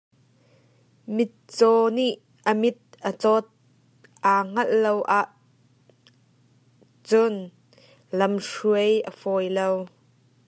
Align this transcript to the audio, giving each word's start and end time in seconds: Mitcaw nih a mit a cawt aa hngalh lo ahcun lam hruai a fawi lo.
Mitcaw 1.15 1.79
nih 1.97 2.13
a 2.49 2.51
mit 2.61 2.77
a 3.09 3.11
cawt 3.21 3.45
aa 4.31 4.41
hngalh 4.49 4.73
lo 4.83 4.93
ahcun 5.19 7.35
lam 8.17 8.33
hruai 8.47 8.91
a 9.09 9.11
fawi 9.19 9.47
lo. 9.57 9.69